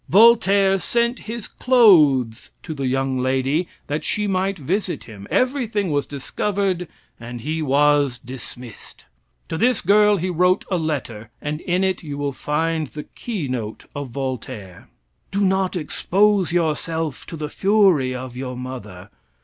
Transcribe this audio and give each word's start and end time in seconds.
Voltaire 0.09 0.79
sent 0.79 1.19
his 1.29 1.47
clothes 1.47 2.49
to 2.63 2.73
the 2.73 2.87
young 2.87 3.19
lady 3.19 3.67
that 3.85 4.03
she 4.03 4.25
might 4.25 4.57
visit 4.57 5.03
him. 5.03 5.27
Everything 5.29 5.91
was 5.91 6.07
discovered 6.07 6.87
and 7.19 7.41
he 7.41 7.61
was 7.61 8.17
dismissed. 8.17 9.05
To 9.47 9.57
this 9.59 9.79
girl 9.81 10.17
he 10.17 10.31
wrote 10.31 10.65
a 10.71 10.77
letter, 10.79 11.29
and 11.39 11.61
in 11.61 11.83
it 11.83 12.01
you 12.01 12.17
will 12.17 12.31
find 12.33 12.87
the 12.87 13.03
keynote 13.03 13.85
of 13.93 14.09
Voltaire: 14.09 14.89
"Do 15.29 15.41
not 15.41 15.75
expose 15.75 16.51
yourself 16.51 17.27
to 17.27 17.37
the 17.37 17.47
fury 17.47 18.15
of 18.15 18.35
your 18.35 18.57
mother. 18.57 19.11